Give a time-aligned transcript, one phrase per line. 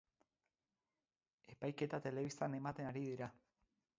[1.55, 3.31] Epaiketa telebistan ematen ari dira.